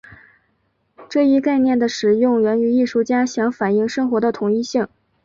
[1.09, 4.87] 这一概念的使用源于艺术家想反映生活的统一性。